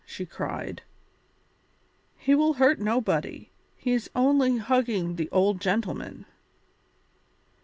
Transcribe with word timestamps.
she 0.03 0.25
cried, 0.25 0.81
"he 2.17 2.33
will 2.33 2.53
hurt 2.53 2.79
nobody; 2.79 3.51
he 3.77 3.91
is 3.91 4.09
only 4.15 4.57
hugging 4.57 5.15
the 5.15 5.29
old 5.29 5.61
gentleman." 5.61 6.25